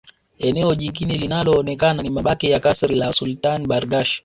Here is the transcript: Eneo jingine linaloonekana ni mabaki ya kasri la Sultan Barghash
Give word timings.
Eneo 0.39 0.75
jingine 0.75 1.17
linaloonekana 1.17 2.03
ni 2.03 2.09
mabaki 2.09 2.51
ya 2.51 2.59
kasri 2.59 2.95
la 2.95 3.11
Sultan 3.13 3.67
Barghash 3.67 4.19